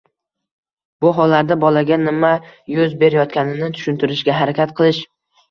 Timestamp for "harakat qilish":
4.41-5.05